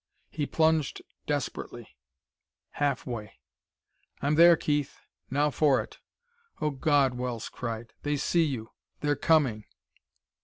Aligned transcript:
He 0.31 0.47
plunged 0.47 1.03
desperately. 1.27 1.95
Half 2.71 3.05
way! 3.05 3.33
"I'm 4.19 4.33
there, 4.33 4.55
Keith! 4.57 4.99
Now 5.29 5.51
for 5.51 5.79
it!" 5.79 5.99
"Oh, 6.59 6.71
God!" 6.71 7.13
Wells 7.13 7.49
cried. 7.49 7.93
"They 8.01 8.17
see 8.17 8.45
you; 8.45 8.71
they're 9.01 9.15
coming!" 9.15 9.65